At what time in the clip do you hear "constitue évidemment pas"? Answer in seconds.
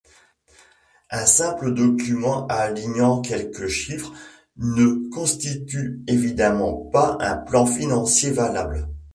5.11-7.17